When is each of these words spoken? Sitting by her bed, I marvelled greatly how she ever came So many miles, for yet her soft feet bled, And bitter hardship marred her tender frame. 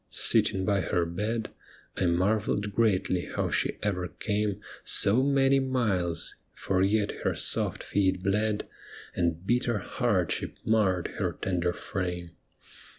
Sitting 0.09 0.65
by 0.65 0.81
her 0.81 1.05
bed, 1.05 1.51
I 1.95 2.07
marvelled 2.07 2.73
greatly 2.73 3.25
how 3.27 3.51
she 3.51 3.77
ever 3.83 4.07
came 4.07 4.59
So 4.83 5.21
many 5.21 5.59
miles, 5.59 6.37
for 6.55 6.81
yet 6.81 7.21
her 7.23 7.35
soft 7.35 7.83
feet 7.83 8.23
bled, 8.23 8.67
And 9.15 9.45
bitter 9.45 9.77
hardship 9.77 10.55
marred 10.65 11.09
her 11.19 11.33
tender 11.33 11.71
frame. 11.71 12.31